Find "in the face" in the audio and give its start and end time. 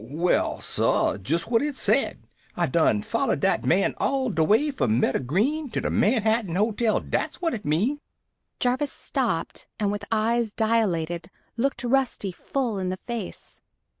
12.79-13.61